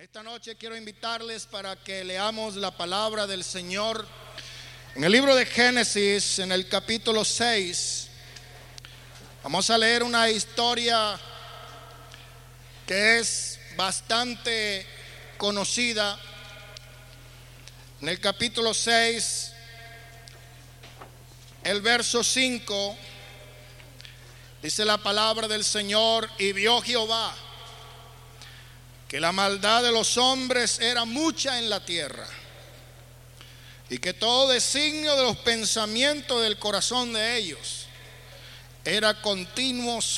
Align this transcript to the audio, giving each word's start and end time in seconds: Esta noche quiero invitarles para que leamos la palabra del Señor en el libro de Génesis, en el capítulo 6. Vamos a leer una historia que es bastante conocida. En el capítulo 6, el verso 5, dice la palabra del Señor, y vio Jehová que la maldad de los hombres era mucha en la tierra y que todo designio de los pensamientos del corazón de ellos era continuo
Esta 0.00 0.22
noche 0.22 0.56
quiero 0.56 0.74
invitarles 0.78 1.44
para 1.44 1.76
que 1.76 2.02
leamos 2.04 2.56
la 2.56 2.74
palabra 2.74 3.26
del 3.26 3.44
Señor 3.44 4.08
en 4.94 5.04
el 5.04 5.12
libro 5.12 5.36
de 5.36 5.44
Génesis, 5.44 6.38
en 6.38 6.52
el 6.52 6.70
capítulo 6.70 7.22
6. 7.22 8.08
Vamos 9.42 9.68
a 9.68 9.76
leer 9.76 10.02
una 10.02 10.30
historia 10.30 11.20
que 12.86 13.18
es 13.18 13.60
bastante 13.76 14.86
conocida. 15.36 16.18
En 18.00 18.08
el 18.08 18.20
capítulo 18.20 18.72
6, 18.72 19.52
el 21.62 21.82
verso 21.82 22.24
5, 22.24 22.96
dice 24.62 24.82
la 24.86 24.96
palabra 24.96 25.46
del 25.46 25.62
Señor, 25.62 26.26
y 26.38 26.54
vio 26.54 26.80
Jehová 26.80 27.36
que 29.10 29.18
la 29.18 29.32
maldad 29.32 29.82
de 29.82 29.90
los 29.90 30.16
hombres 30.18 30.78
era 30.78 31.04
mucha 31.04 31.58
en 31.58 31.68
la 31.68 31.84
tierra 31.84 32.28
y 33.88 33.98
que 33.98 34.14
todo 34.14 34.50
designio 34.50 35.16
de 35.16 35.24
los 35.24 35.36
pensamientos 35.38 36.40
del 36.40 36.60
corazón 36.60 37.12
de 37.12 37.36
ellos 37.36 37.86
era 38.84 39.20
continuo 39.20 40.00